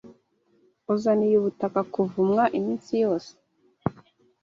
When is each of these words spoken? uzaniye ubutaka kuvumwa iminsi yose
uzaniye 0.93 1.35
ubutaka 1.37 1.79
kuvumwa 1.93 2.43
iminsi 2.57 2.91
yose 3.03 3.31